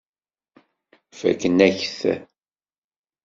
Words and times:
Fakken-ak-t. 1.19 1.99